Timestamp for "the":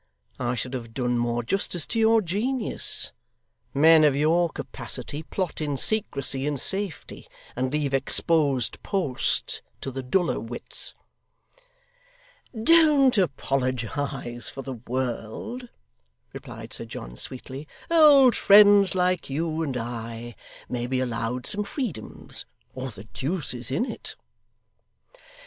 9.91-10.01, 14.63-14.73, 22.89-23.03